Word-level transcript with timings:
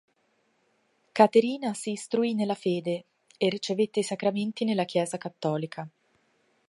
Caterina 1.13 1.75
si 1.75 1.91
istruì 1.91 2.33
nella 2.33 2.55
fede 2.55 3.03
e 3.37 3.49
ricevette 3.49 3.99
i 3.99 4.03
sacramenti 4.03 4.65
nella 4.65 4.85
Chiesa 4.85 5.19
cattolica. 5.19 5.87